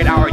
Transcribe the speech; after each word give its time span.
straight 0.00 0.10
hour. 0.10 0.29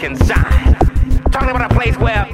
can 0.00 0.16
shine. 0.26 0.74
Talking 1.30 1.50
about 1.50 1.70
a 1.70 1.74
place 1.74 1.94
where 1.98 2.26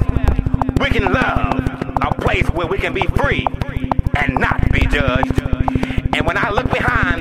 we 0.79 0.89
can 0.89 1.11
love, 1.11 1.53
a 2.01 2.15
place 2.17 2.49
where 2.51 2.65
we 2.65 2.77
can 2.77 2.93
be 2.93 3.05
free 3.17 3.45
and 4.15 4.35
not 4.35 4.71
be 4.71 4.85
judged. 4.85 5.37
And 6.13 6.25
when 6.25 6.37
I 6.37 6.49
look 6.49 6.71
behind, 6.71 7.16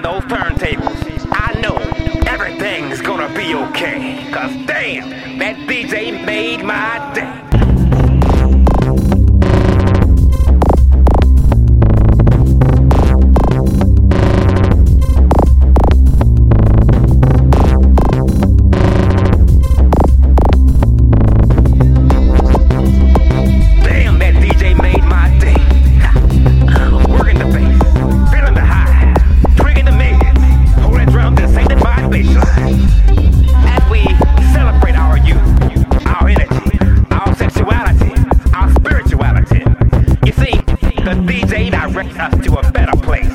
directs 41.97 42.19
us 42.19 42.45
to 42.45 42.59
a 42.59 42.73
better 42.73 42.95
place. 42.99 43.35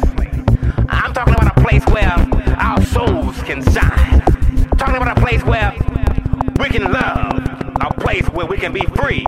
I'm 0.88 1.14
talking 1.14 1.34
about 1.34 1.58
a 1.58 1.62
place 1.62 1.84
where 1.88 2.16
our 2.60 2.80
souls 2.86 3.42
can 3.42 3.64
shine. 3.64 4.22
Talking 4.78 4.98
about 4.98 5.18
a 5.18 5.20
place 5.20 5.44
where 5.44 5.74
we 6.60 6.70
can 6.70 6.84
love, 6.84 7.40
a 7.82 7.92
place 8.00 8.28
where 8.30 8.46
we 8.46 8.58
can 8.58 8.72
be 8.72 8.86
free. 8.94 9.26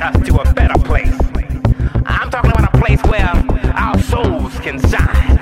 us 0.00 0.16
to 0.26 0.40
a 0.40 0.52
better 0.54 0.78
place. 0.82 1.12
I'm 2.06 2.30
talking 2.30 2.50
about 2.50 2.74
a 2.74 2.78
place 2.78 3.02
where 3.04 3.30
our 3.76 3.98
souls 4.02 4.58
can 4.60 4.80
shine. 4.88 5.38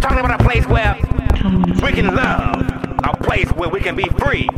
Talking 0.00 0.20
about 0.20 0.40
a 0.40 0.44
place 0.44 0.66
where 0.66 0.94
we 1.82 1.92
can 1.92 2.14
love. 2.14 2.62
A 3.04 3.16
place 3.22 3.50
where 3.52 3.68
we 3.68 3.80
can 3.80 3.96
be 3.96 4.08
free 4.18 4.48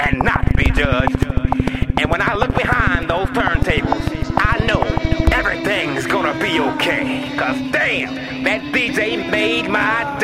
and 0.00 0.18
not 0.22 0.54
be 0.56 0.70
judged. 0.70 1.24
And 1.98 2.10
when 2.10 2.22
I 2.22 2.34
look 2.34 2.54
behind 2.54 3.10
those 3.10 3.28
turntables, 3.28 4.32
I 4.36 4.64
know 4.66 4.82
everything's 5.32 6.06
gonna 6.06 6.38
be 6.40 6.60
okay. 6.60 7.30
Cause 7.36 7.56
damn, 7.72 8.42
that 8.44 8.62
DJ 8.72 9.30
made 9.30 9.68
my 9.68 10.17